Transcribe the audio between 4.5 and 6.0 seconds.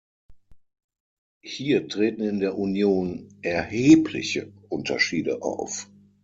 Unterschiede auf.